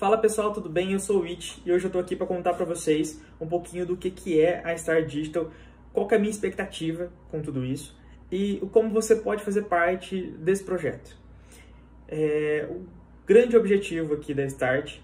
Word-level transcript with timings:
Fala 0.00 0.16
pessoal, 0.16 0.50
tudo 0.50 0.70
bem? 0.70 0.94
Eu 0.94 0.98
sou 0.98 1.20
o 1.20 1.24
It 1.24 1.60
e 1.62 1.70
hoje 1.70 1.84
eu 1.84 1.88
estou 1.88 2.00
aqui 2.00 2.16
para 2.16 2.26
contar 2.26 2.54
para 2.54 2.64
vocês 2.64 3.22
um 3.38 3.46
pouquinho 3.46 3.84
do 3.84 3.98
que, 3.98 4.10
que 4.10 4.40
é 4.40 4.62
a 4.64 4.74
Star 4.74 5.04
Digital, 5.04 5.50
qual 5.92 6.08
é 6.10 6.14
a 6.14 6.18
minha 6.18 6.30
expectativa 6.30 7.12
com 7.30 7.42
tudo 7.42 7.66
isso 7.66 7.94
e 8.32 8.66
como 8.72 8.88
você 8.88 9.14
pode 9.14 9.42
fazer 9.42 9.64
parte 9.64 10.22
desse 10.38 10.64
projeto. 10.64 11.14
É, 12.08 12.66
o 12.70 12.86
grande 13.26 13.58
objetivo 13.58 14.14
aqui 14.14 14.32
da 14.32 14.42
Start 14.46 15.00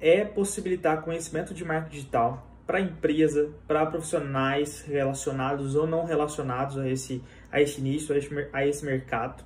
é 0.00 0.24
possibilitar 0.24 1.02
conhecimento 1.02 1.54
de 1.54 1.64
marketing 1.64 1.94
digital 1.94 2.44
para 2.66 2.80
empresa, 2.80 3.52
para 3.68 3.86
profissionais 3.86 4.82
relacionados 4.82 5.76
ou 5.76 5.86
não 5.86 6.06
relacionados 6.06 6.76
a 6.76 6.88
esse, 6.88 7.22
a 7.52 7.60
esse 7.62 7.80
nicho, 7.80 8.12
a 8.12 8.18
esse, 8.18 8.48
a 8.52 8.66
esse 8.66 8.84
mercado, 8.84 9.44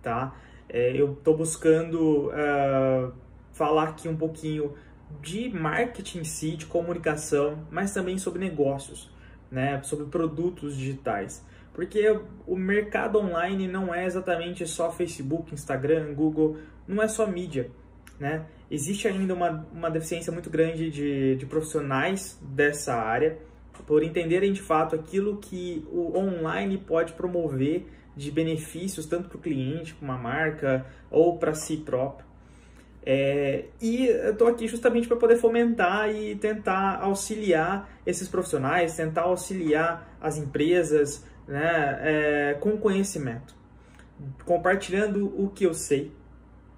tá? 0.00 0.36
É, 0.68 0.92
eu 0.94 1.14
estou 1.14 1.36
buscando 1.36 2.28
uh, 2.28 3.12
falar 3.60 3.90
aqui 3.90 4.08
um 4.08 4.16
pouquinho 4.16 4.72
de 5.20 5.50
marketing 5.50 6.20
em 6.20 6.24
si, 6.24 6.56
de 6.56 6.64
comunicação, 6.64 7.66
mas 7.70 7.92
também 7.92 8.16
sobre 8.16 8.40
negócios, 8.40 9.10
né? 9.50 9.82
Sobre 9.82 10.06
produtos 10.06 10.74
digitais. 10.74 11.44
Porque 11.74 12.18
o 12.46 12.56
mercado 12.56 13.18
online 13.18 13.68
não 13.68 13.94
é 13.94 14.06
exatamente 14.06 14.66
só 14.66 14.90
Facebook, 14.90 15.52
Instagram, 15.52 16.14
Google, 16.14 16.56
não 16.88 17.02
é 17.02 17.08
só 17.08 17.26
mídia, 17.26 17.70
né? 18.18 18.46
Existe 18.70 19.06
ainda 19.06 19.34
uma, 19.34 19.66
uma 19.70 19.90
deficiência 19.90 20.32
muito 20.32 20.48
grande 20.48 20.90
de, 20.90 21.36
de 21.36 21.44
profissionais 21.44 22.40
dessa 22.40 22.94
área 22.94 23.38
por 23.86 24.02
entenderem 24.02 24.54
de 24.54 24.62
fato 24.62 24.96
aquilo 24.96 25.36
que 25.36 25.86
o 25.92 26.16
online 26.16 26.78
pode 26.78 27.12
promover 27.12 27.86
de 28.16 28.30
benefícios 28.30 29.04
tanto 29.04 29.28
para 29.28 29.36
o 29.36 29.40
cliente, 29.40 29.94
para 29.94 30.04
uma 30.04 30.16
marca 30.16 30.86
ou 31.10 31.36
para 31.38 31.52
si 31.52 31.76
próprio. 31.76 32.29
É, 33.04 33.64
e 33.80 34.06
eu 34.06 34.32
estou 34.32 34.48
aqui 34.48 34.68
justamente 34.68 35.08
para 35.08 35.16
poder 35.16 35.36
fomentar 35.36 36.14
e 36.14 36.36
tentar 36.36 37.00
auxiliar 37.00 37.88
esses 38.04 38.28
profissionais, 38.28 38.94
tentar 38.94 39.22
auxiliar 39.22 40.16
as 40.20 40.36
empresas 40.36 41.24
né, 41.48 41.98
é, 42.02 42.54
com 42.60 42.76
conhecimento, 42.76 43.54
compartilhando 44.44 45.26
o 45.42 45.48
que 45.48 45.64
eu 45.64 45.72
sei, 45.72 46.12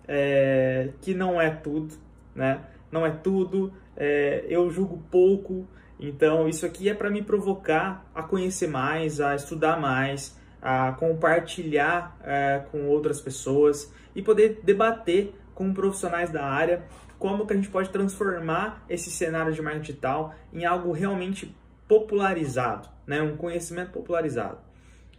é, 0.06 0.90
que 1.00 1.12
não 1.12 1.40
é 1.40 1.50
tudo, 1.50 1.94
né? 2.34 2.60
Não 2.90 3.04
é 3.04 3.10
tudo, 3.10 3.72
é, 3.96 4.44
eu 4.48 4.70
julgo 4.70 5.02
pouco, 5.10 5.66
então 5.98 6.48
isso 6.48 6.64
aqui 6.64 6.88
é 6.88 6.94
para 6.94 7.10
me 7.10 7.22
provocar 7.22 8.08
a 8.14 8.22
conhecer 8.22 8.68
mais, 8.68 9.20
a 9.20 9.34
estudar 9.34 9.80
mais, 9.80 10.38
a 10.60 10.92
compartilhar 10.92 12.16
é, 12.22 12.62
com 12.70 12.86
outras 12.86 13.20
pessoas 13.20 13.92
e 14.14 14.22
poder 14.22 14.60
debater 14.62 15.34
com 15.54 15.72
profissionais 15.72 16.30
da 16.30 16.44
área 16.44 16.84
como 17.22 17.46
que 17.46 17.52
a 17.52 17.56
gente 17.56 17.68
pode 17.68 17.88
transformar 17.90 18.84
esse 18.88 19.08
cenário 19.08 19.52
de 19.52 19.62
marketing 19.62 19.86
digital 19.92 20.34
em 20.52 20.64
algo 20.64 20.90
realmente 20.90 21.54
popularizado, 21.86 22.88
né? 23.06 23.22
um 23.22 23.36
conhecimento 23.36 23.92
popularizado. 23.92 24.58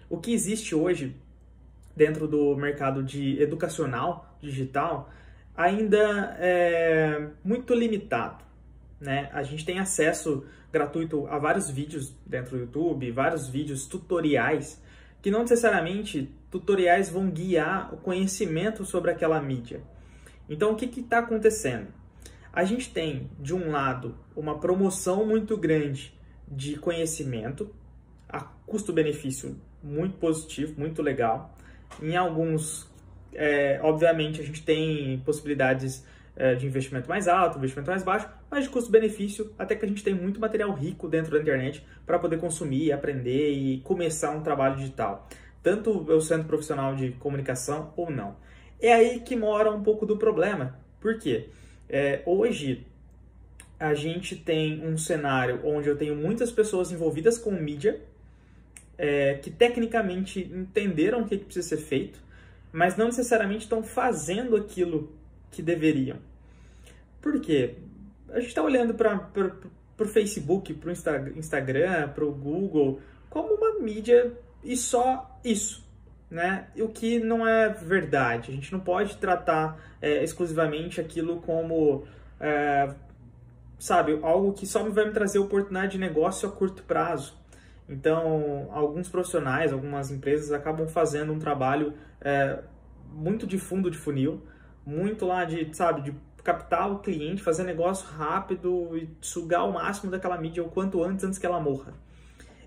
O 0.10 0.18
que 0.18 0.34
existe 0.34 0.76
hoje 0.76 1.16
dentro 1.96 2.28
do 2.28 2.58
mercado 2.58 3.02
de 3.02 3.42
educacional 3.42 4.38
digital 4.42 5.10
ainda 5.56 6.36
é 6.40 7.30
muito 7.42 7.74
limitado. 7.74 8.44
Né? 9.00 9.30
A 9.32 9.42
gente 9.44 9.64
tem 9.64 9.80
acesso 9.80 10.46
gratuito 10.74 11.26
a 11.28 11.38
vários 11.38 11.70
vídeos 11.70 12.14
dentro 12.26 12.58
do 12.58 12.64
YouTube, 12.64 13.12
vários 13.12 13.48
vídeos 13.48 13.88
tutoriais, 13.88 14.78
que 15.22 15.32
não 15.32 15.44
necessariamente 15.44 16.30
tutoriais 16.52 17.10
vão 17.10 17.30
guiar 17.30 17.94
o 17.94 17.98
conhecimento 17.98 18.84
sobre 18.84 19.10
aquela 19.10 19.42
mídia. 19.42 19.82
Então, 20.50 20.72
o 20.72 20.76
que 20.76 21.00
está 21.00 21.20
acontecendo? 21.20 21.88
A 22.52 22.64
gente 22.64 22.92
tem, 22.92 23.30
de 23.40 23.54
um 23.54 23.72
lado, 23.72 24.16
uma 24.36 24.60
promoção 24.60 25.26
muito 25.26 25.58
grande 25.58 26.14
de 26.48 26.76
conhecimento, 26.78 27.74
a 28.30 28.42
custo-benefício 28.42 29.60
muito 29.82 30.18
positivo, 30.18 30.80
muito 30.80 31.02
legal. 31.02 31.56
Em 32.02 32.16
alguns, 32.16 32.88
é, 33.34 33.80
obviamente, 33.82 34.40
a 34.40 34.44
gente 34.44 34.64
tem 34.64 35.20
possibilidades 35.26 36.06
é, 36.36 36.56
de 36.56 36.66
investimento 36.66 37.10
mais 37.10 37.28
alto, 37.28 37.58
investimento 37.58 37.90
mais 37.90 38.04
baixo, 38.04 38.28
mas 38.50 38.64
de 38.64 38.70
custo-benefício, 38.70 39.54
até 39.58 39.76
que 39.76 39.86
a 39.86 39.88
gente 39.88 40.04
tem 40.04 40.14
muito 40.14 40.40
material 40.40 40.74
rico 40.74 41.08
dentro 41.08 41.32
da 41.32 41.40
internet 41.40 41.86
para 42.06 42.20
poder 42.20 42.38
consumir, 42.38 42.92
aprender 42.92 43.52
e 43.52 43.80
começar 43.82 44.32
um 44.32 44.42
trabalho 44.42 44.76
digital. 44.76 45.28
Tanto 45.62 46.06
eu 46.10 46.20
sendo 46.20 46.46
profissional 46.46 46.96
de 46.96 47.12
comunicação 47.14 47.94
ou 47.96 48.12
não. 48.12 48.36
É 48.84 48.94
aí 48.94 49.22
que 49.22 49.34
mora 49.34 49.72
um 49.72 49.82
pouco 49.82 50.06
do 50.06 50.18
problema. 50.18 50.78
Por 51.00 51.18
quê? 51.18 51.48
É, 51.90 52.22
hoje 52.26 52.86
a 53.80 53.94
gente 53.94 54.36
tem 54.36 54.86
um 54.86 54.98
cenário 54.98 55.62
onde 55.64 55.88
eu 55.88 55.98
tenho 55.98 56.14
muitas 56.14 56.52
pessoas 56.52 56.92
envolvidas 56.92 57.38
com 57.38 57.50
mídia, 57.52 58.02
é, 58.98 59.36
que 59.36 59.50
tecnicamente 59.50 60.42
entenderam 60.42 61.22
o 61.22 61.26
que, 61.26 61.38
precisa 61.38 61.70
ser 61.70 61.78
feito, 61.78 62.20
mas 62.74 62.98
não 62.98 63.06
necessariamente 63.06 63.64
estão 63.64 63.82
fazendo 63.82 64.58
aquilo 64.58 65.14
que 65.50 65.62
deveriam. 65.62 66.18
Por 67.22 67.40
quê? 67.40 67.76
A 68.32 68.40
gente 68.42 68.50
está 68.50 68.62
olhando 68.62 68.94
para 68.94 69.30
o 69.98 70.06
Facebook, 70.06 70.74
para 70.74 70.90
o 70.90 70.92
Insta, 70.92 71.32
Instagram, 71.38 72.10
para 72.10 72.26
o 72.26 72.34
Google, 72.34 73.00
como 73.30 73.54
uma 73.54 73.80
mídia 73.80 74.34
e 74.62 74.76
só 74.76 75.40
isso. 75.42 75.84
Né? 76.34 76.66
O 76.80 76.88
que 76.88 77.20
não 77.20 77.48
é 77.48 77.70
verdade. 77.70 78.52
A 78.52 78.56
gente 78.56 78.74
não 78.74 78.80
pode 78.80 79.18
tratar 79.18 79.78
é, 80.02 80.24
exclusivamente 80.24 81.00
aquilo 81.00 81.40
como, 81.42 82.06
é, 82.40 82.92
sabe, 83.78 84.20
algo 84.24 84.52
que 84.52 84.66
só 84.66 84.82
vai 84.90 85.06
me 85.06 85.12
trazer 85.12 85.38
oportunidade 85.38 85.92
de 85.92 86.00
negócio 86.00 86.50
a 86.50 86.52
curto 86.52 86.82
prazo. 86.82 87.38
Então, 87.88 88.68
alguns 88.72 89.10
profissionais, 89.10 89.72
algumas 89.72 90.10
empresas 90.10 90.52
acabam 90.52 90.88
fazendo 90.88 91.32
um 91.32 91.38
trabalho 91.38 91.94
é, 92.20 92.64
muito 93.12 93.46
de 93.46 93.60
fundo 93.60 93.92
de 93.92 93.98
funil, 94.00 94.42
muito 94.84 95.28
lá 95.28 95.46
de, 95.46 95.72
sabe, 95.76 96.02
de 96.02 96.16
captar 96.44 96.92
o 96.92 96.98
cliente, 96.98 97.44
fazer 97.44 97.64
negócio 97.64 98.08
rápido 98.08 98.98
e 98.98 99.08
sugar 99.22 99.70
o 99.70 99.74
máximo 99.74 100.10
daquela 100.10 100.40
mídia 100.40 100.64
o 100.64 100.70
quanto 100.70 101.04
antes, 101.04 101.24
antes 101.24 101.38
que 101.38 101.46
ela 101.46 101.60
morra. 101.60 101.94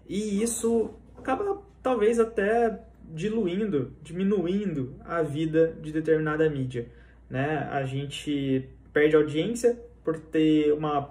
E 0.09 0.41
isso 0.41 0.95
acaba 1.19 1.61
talvez 1.83 2.21
até 2.21 2.81
diluindo, 3.15 3.93
diminuindo 4.03 4.95
a 5.05 5.23
vida 5.23 5.77
de 5.81 5.93
determinada 5.93 6.49
mídia. 6.49 6.87
Né? 7.29 7.59
A 7.71 7.85
gente 7.85 8.69
perde 8.93 9.17
audiência 9.17 9.79
por 10.05 10.19
ter 10.19 10.73
uma, 10.73 11.11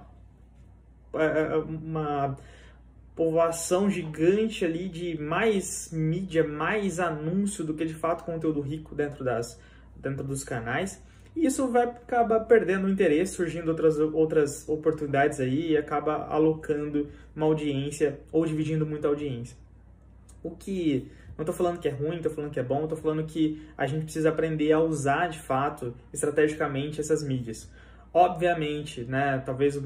uma 1.13 2.37
povoação 3.15 3.89
gigante 3.89 4.65
ali 4.65 4.89
de 4.89 5.21
mais 5.21 5.89
mídia, 5.91 6.43
mais 6.43 6.99
anúncio 6.99 7.63
do 7.63 7.73
que 7.73 7.85
de 7.85 7.93
fato 7.93 8.23
conteúdo 8.23 8.61
rico 8.61 8.93
dentro, 8.93 9.23
das, 9.23 9.59
dentro 9.95 10.23
dos 10.23 10.43
canais. 10.43 11.01
E 11.35 11.45
isso 11.45 11.67
vai 11.67 11.83
acabar 11.83 12.41
perdendo 12.41 12.87
o 12.87 12.89
interesse, 12.89 13.33
surgindo 13.33 13.67
outras, 13.69 13.99
outras 13.99 14.67
oportunidades 14.69 15.39
aí 15.39 15.71
e 15.71 15.77
acaba 15.77 16.25
alocando 16.27 17.09
uma 17.35 17.45
audiência 17.45 18.19
ou 18.31 18.45
dividindo 18.45 18.85
muita 18.85 19.09
audiência. 19.09 19.57
O 20.41 20.51
que 20.51 21.11
não 21.37 21.43
estou 21.43 21.53
falando 21.53 21.79
que 21.79 21.87
é 21.87 21.91
ruim, 21.91 22.17
estou 22.17 22.31
falando 22.31 22.51
que 22.51 22.59
é 22.59 22.63
bom, 22.63 22.83
estou 22.83 22.97
falando 22.97 23.23
que 23.25 23.61
a 23.77 23.85
gente 23.85 24.03
precisa 24.03 24.29
aprender 24.29 24.71
a 24.71 24.79
usar 24.79 25.27
de 25.27 25.39
fato 25.39 25.93
estrategicamente 26.13 27.01
essas 27.01 27.23
mídias. 27.23 27.69
Obviamente, 28.13 29.03
né, 29.03 29.41
talvez 29.45 29.81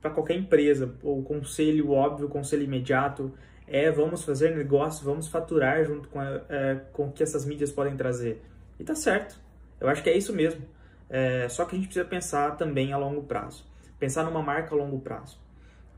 para 0.00 0.10
qualquer 0.10 0.36
empresa, 0.36 0.94
o 1.02 1.22
conselho 1.22 1.90
óbvio, 1.90 2.26
o 2.26 2.28
conselho 2.28 2.62
imediato 2.62 3.32
é 3.66 3.90
vamos 3.90 4.22
fazer 4.22 4.54
negócio, 4.54 5.04
vamos 5.04 5.26
faturar 5.26 5.84
junto 5.84 6.08
com, 6.08 6.22
é, 6.22 6.80
com 6.92 7.08
o 7.08 7.12
que 7.12 7.22
essas 7.22 7.44
mídias 7.44 7.72
podem 7.72 7.96
trazer. 7.96 8.42
E 8.78 8.84
tá 8.84 8.94
certo, 8.94 9.40
eu 9.80 9.88
acho 9.88 10.02
que 10.02 10.10
é 10.10 10.16
isso 10.16 10.32
mesmo. 10.32 10.62
É, 11.08 11.48
só 11.48 11.64
que 11.64 11.74
a 11.74 11.78
gente 11.78 11.86
precisa 11.86 12.04
pensar 12.04 12.56
também 12.56 12.92
a 12.92 12.96
longo 12.96 13.22
prazo, 13.22 13.66
pensar 13.98 14.24
numa 14.24 14.42
marca 14.42 14.74
a 14.74 14.78
longo 14.78 15.00
prazo. 15.00 15.40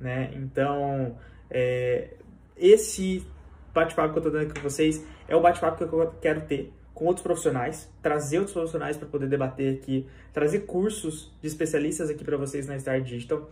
Né? 0.00 0.30
Então, 0.34 1.18
é, 1.50 2.14
esse 2.56 3.26
bate-papo 3.76 4.12
que 4.12 4.18
eu 4.18 4.20
estou 4.20 4.32
dando 4.32 4.50
aqui 4.50 4.60
com 4.60 4.68
vocês 4.68 5.04
é 5.28 5.36
o 5.36 5.40
bate-papo 5.40 5.76
que 5.76 5.92
eu 5.92 6.14
quero 6.20 6.40
ter 6.42 6.72
com 6.96 7.04
outros 7.04 7.22
profissionais, 7.22 7.92
trazer 8.00 8.38
outros 8.38 8.54
profissionais 8.54 8.96
para 8.96 9.06
poder 9.06 9.28
debater 9.28 9.74
aqui, 9.74 10.06
trazer 10.32 10.60
cursos 10.60 11.30
de 11.42 11.46
especialistas 11.46 12.08
aqui 12.08 12.24
para 12.24 12.38
vocês 12.38 12.66
na 12.66 12.78
Star 12.78 13.02
Digital. 13.02 13.50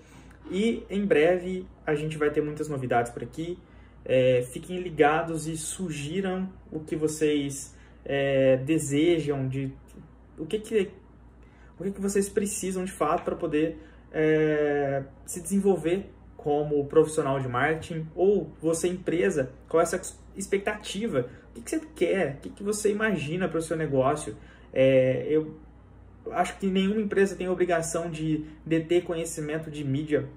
E 0.50 0.82
em 0.88 1.04
breve 1.04 1.66
a 1.86 1.94
gente 1.94 2.16
vai 2.16 2.30
ter 2.30 2.40
muitas 2.40 2.68
novidades 2.68 3.12
por 3.12 3.22
aqui. 3.22 3.58
É, 4.02 4.42
fiquem 4.50 4.80
ligados 4.80 5.46
e 5.46 5.58
sugiram 5.58 6.48
o 6.72 6.80
que 6.80 6.96
vocês 6.96 7.74
é, 8.02 8.56
desejam, 8.56 9.46
de 9.46 9.70
o 10.38 10.46
que, 10.46 10.58
que, 10.58 10.90
o 11.78 11.84
que, 11.84 11.90
que 11.90 12.00
vocês 12.00 12.30
precisam 12.30 12.82
de 12.82 12.92
fato 12.92 13.24
para 13.24 13.36
poder 13.36 13.78
é, 14.10 15.02
se 15.26 15.42
desenvolver 15.42 16.10
como 16.44 16.84
profissional 16.84 17.40
de 17.40 17.48
marketing 17.48 18.06
ou 18.14 18.52
você 18.60 18.86
empresa, 18.86 19.50
qual 19.66 19.80
é 19.80 19.84
essa 19.84 19.98
expectativa, 20.36 21.26
o 21.56 21.62
que, 21.62 21.70
você 21.70 21.80
quer, 21.96 22.36
o 22.44 22.50
que, 22.50 22.62
você 22.62 22.90
imagina 22.90 23.48
para 23.48 23.58
o 23.58 23.62
seu 23.62 23.78
negócio. 23.78 24.36
É, 24.70 25.26
eu 25.30 25.56
acho 26.32 26.58
que 26.58 26.66
nenhuma 26.66 27.00
empresa 27.00 27.34
tem 27.34 27.48
obrigação 27.48 28.10
de 28.10 28.44
deter 28.66 29.04
conhecimento 29.04 29.70
de 29.70 29.82
mídia. 29.82 30.28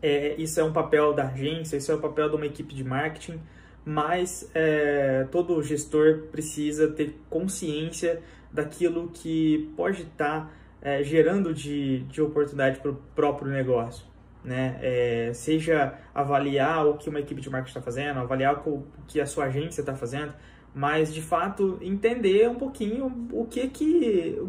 É, 0.00 0.36
isso 0.38 0.60
é 0.60 0.62
um 0.62 0.72
papel 0.72 1.12
da 1.12 1.26
agência, 1.26 1.76
isso 1.76 1.90
é 1.90 1.94
o 1.96 1.98
um 1.98 2.00
papel 2.00 2.28
de 2.28 2.36
uma 2.36 2.46
equipe 2.46 2.72
de 2.72 2.84
marketing, 2.84 3.40
mas 3.84 4.48
é, 4.54 5.26
todo 5.32 5.60
gestor 5.60 6.28
precisa 6.30 6.86
ter 6.86 7.16
consciência 7.28 8.22
daquilo 8.52 9.10
que 9.12 9.72
pode 9.76 10.02
estar 10.02 10.54
é, 10.80 11.02
gerando 11.02 11.52
de, 11.52 12.04
de 12.04 12.22
oportunidade 12.22 12.78
para 12.78 12.92
o 12.92 12.94
próprio 13.16 13.50
negócio. 13.50 14.06
Né? 14.46 14.78
É, 14.80 15.32
seja 15.34 15.94
avaliar 16.14 16.86
o 16.86 16.96
que 16.96 17.10
uma 17.10 17.18
equipe 17.18 17.40
de 17.40 17.50
marketing 17.50 17.78
está 17.78 17.82
fazendo, 17.82 18.20
avaliar 18.20 18.62
o 18.68 18.86
que 19.08 19.20
a 19.20 19.26
sua 19.26 19.46
agência 19.46 19.80
está 19.80 19.92
fazendo, 19.92 20.32
mas 20.72 21.12
de 21.12 21.20
fato 21.20 21.78
entender 21.82 22.48
um 22.48 22.54
pouquinho 22.54 23.28
o 23.32 23.44
que 23.44 23.66
que 23.66 24.40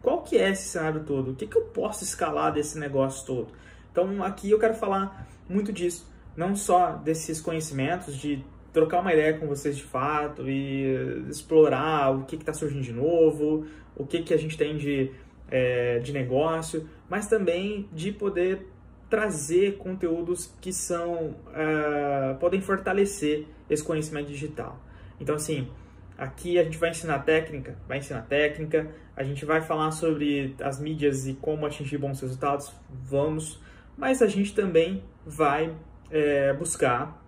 qual 0.00 0.22
que 0.22 0.38
é 0.38 0.48
esse 0.48 0.70
cenário 0.70 1.04
todo, 1.04 1.32
o 1.32 1.34
que 1.34 1.46
que 1.46 1.58
eu 1.58 1.64
posso 1.64 2.02
escalar 2.02 2.50
desse 2.50 2.78
negócio 2.78 3.26
todo. 3.26 3.48
Então 3.90 4.24
aqui 4.24 4.50
eu 4.50 4.58
quero 4.58 4.72
falar 4.72 5.28
muito 5.46 5.70
disso, 5.70 6.10
não 6.34 6.56
só 6.56 6.92
desses 6.92 7.38
conhecimentos 7.38 8.16
de 8.16 8.42
trocar 8.72 9.00
uma 9.00 9.12
ideia 9.12 9.38
com 9.38 9.46
vocês 9.46 9.76
de 9.76 9.82
fato 9.82 10.48
e 10.48 11.26
explorar 11.28 12.10
o 12.16 12.24
que 12.24 12.36
está 12.36 12.54
surgindo 12.54 12.82
de 12.82 12.92
novo, 12.92 13.66
o 13.94 14.06
que 14.06 14.22
que 14.22 14.32
a 14.32 14.38
gente 14.38 14.56
tem 14.56 14.78
de 14.78 15.10
é, 15.50 15.98
de 15.98 16.12
negócio, 16.14 16.88
mas 17.10 17.28
também 17.28 17.86
de 17.92 18.10
poder 18.10 18.71
trazer 19.12 19.76
conteúdos 19.76 20.50
que 20.58 20.72
são 20.72 21.36
uh, 21.48 22.34
podem 22.40 22.62
fortalecer 22.62 23.46
esse 23.68 23.84
conhecimento 23.84 24.28
digital. 24.28 24.80
Então, 25.20 25.34
assim, 25.34 25.68
aqui 26.16 26.58
a 26.58 26.64
gente 26.64 26.78
vai 26.78 26.88
ensinar 26.88 27.18
técnica, 27.18 27.76
vai 27.86 27.98
ensinar 27.98 28.22
técnica, 28.22 28.90
a 29.14 29.22
gente 29.22 29.44
vai 29.44 29.60
falar 29.60 29.90
sobre 29.90 30.56
as 30.62 30.80
mídias 30.80 31.26
e 31.26 31.34
como 31.34 31.66
atingir 31.66 31.98
bons 31.98 32.22
resultados, 32.22 32.72
vamos, 32.88 33.60
mas 33.98 34.22
a 34.22 34.26
gente 34.26 34.54
também 34.54 35.04
vai 35.26 35.76
é, 36.10 36.54
buscar 36.54 37.22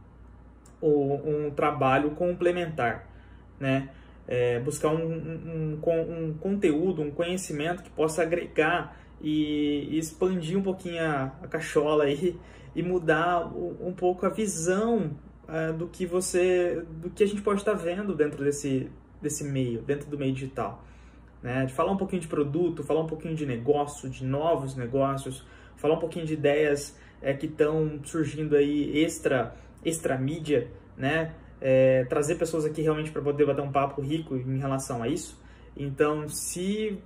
o, 0.81 1.17
um 1.17 1.51
trabalho 1.51 2.13
complementar, 2.13 3.07
né? 3.61 3.91
É, 4.27 4.59
buscar 4.59 4.89
um, 4.89 5.05
um, 5.05 5.81
um, 5.85 6.29
um, 6.29 6.35
conteúdo, 6.41 7.03
um 7.03 7.11
conhecimento 7.11 7.83
que 7.83 7.91
possa 7.91 8.23
agregar 8.23 8.97
e, 9.25 9.89
e 9.91 9.99
expandir 9.99 10.59
um 10.59 10.63
pouquinho 10.63 11.03
a, 11.03 11.33
a 11.43 11.49
cachola 11.49 12.05
aí 12.05 12.39
e 12.77 12.83
mudar 12.83 13.47
um 13.47 13.93
pouco 13.93 14.27
a 14.27 14.29
visão 14.29 15.13
uh, 15.49 15.73
do 15.73 15.89
que 15.89 16.05
você, 16.05 16.85
do 17.01 17.09
que 17.09 17.25
a 17.25 17.27
gente 17.27 17.41
pode 17.41 17.61
estar 17.61 17.73
vendo 17.73 18.15
dentro 18.15 18.45
desse, 18.45 18.91
desse 19.23 19.43
meio, 19.43 19.81
dentro 19.81 20.11
do 20.11 20.19
meio 20.19 20.35
digital. 20.35 20.85
Né? 21.43 21.65
De 21.65 21.73
falar 21.73 21.93
um 21.93 21.97
pouquinho 21.97 22.21
de 22.21 22.29
produto, 22.29 22.83
falar 22.83 23.01
um 23.01 23.07
pouquinho 23.07 23.35
de 23.35 23.47
negócio, 23.47 24.11
de 24.11 24.25
novos 24.27 24.77
negócios, 24.77 25.43
falar 25.77 25.95
um 25.95 26.01
pouquinho 26.01 26.27
de 26.27 26.35
ideias 26.35 26.99
é, 27.23 27.33
que 27.33 27.47
estão 27.47 28.01
surgindo 28.05 28.55
aí 28.55 29.03
extra, 29.03 29.55
extra 29.83 30.19
mídia, 30.19 30.69
né? 30.99 31.35
É, 31.61 32.05
trazer 32.05 32.35
pessoas 32.35 32.67
aqui 32.67 32.83
realmente 32.83 33.11
para 33.11 33.23
poder 33.23 33.47
bater 33.47 33.63
um 33.63 33.73
papo 33.73 34.03
rico 34.03 34.37
em 34.37 34.59
relação 34.59 35.03
a 35.03 35.09
isso. 35.09 35.43
Então, 35.75 36.29
se 36.29 36.99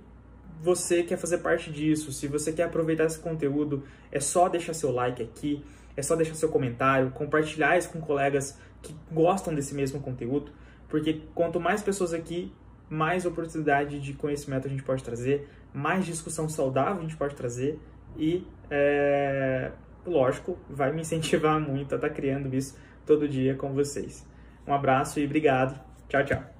você 0.61 1.03
quer 1.03 1.17
fazer 1.17 1.39
parte 1.39 1.71
disso, 1.71 2.11
se 2.11 2.27
você 2.27 2.51
quer 2.51 2.63
aproveitar 2.63 3.05
esse 3.05 3.19
conteúdo, 3.19 3.83
é 4.11 4.19
só 4.19 4.49
deixar 4.49 4.73
seu 4.73 4.91
like 4.91 5.21
aqui, 5.21 5.63
é 5.95 6.01
só 6.01 6.15
deixar 6.15 6.35
seu 6.35 6.49
comentário, 6.49 7.11
compartilhar 7.11 7.77
isso 7.77 7.89
com 7.89 7.99
colegas 8.01 8.57
que 8.81 8.95
gostam 9.11 9.53
desse 9.53 9.73
mesmo 9.73 9.99
conteúdo, 9.99 10.51
porque 10.87 11.21
quanto 11.33 11.59
mais 11.59 11.81
pessoas 11.81 12.13
aqui, 12.13 12.51
mais 12.89 13.25
oportunidade 13.25 13.99
de 13.99 14.13
conhecimento 14.13 14.67
a 14.67 14.69
gente 14.69 14.83
pode 14.83 15.03
trazer, 15.03 15.47
mais 15.73 16.05
discussão 16.05 16.49
saudável 16.49 16.97
a 16.97 17.01
gente 17.01 17.15
pode 17.15 17.35
trazer 17.35 17.79
e, 18.17 18.45
é, 18.69 19.71
lógico, 20.05 20.57
vai 20.69 20.91
me 20.91 21.01
incentivar 21.01 21.59
muito 21.61 21.93
a 21.93 21.97
estar 21.97 22.09
tá 22.09 22.13
criando 22.13 22.53
isso 22.53 22.77
todo 23.05 23.27
dia 23.27 23.55
com 23.55 23.73
vocês. 23.73 24.27
Um 24.67 24.73
abraço 24.73 25.19
e 25.19 25.25
obrigado. 25.25 25.79
Tchau, 26.07 26.23
tchau. 26.25 26.58